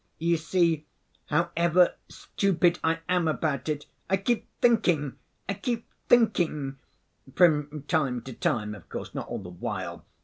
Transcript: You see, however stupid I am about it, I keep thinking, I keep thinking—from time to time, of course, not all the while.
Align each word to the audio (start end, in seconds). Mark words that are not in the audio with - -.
You 0.17 0.35
see, 0.35 0.87
however 1.27 1.93
stupid 2.09 2.79
I 2.83 3.01
am 3.07 3.27
about 3.27 3.69
it, 3.69 3.85
I 4.09 4.17
keep 4.17 4.47
thinking, 4.59 5.17
I 5.47 5.53
keep 5.53 5.85
thinking—from 6.09 7.83
time 7.87 8.23
to 8.23 8.33
time, 8.33 8.73
of 8.73 8.89
course, 8.89 9.13
not 9.13 9.27
all 9.27 9.37
the 9.43 9.51
while. 9.51 10.03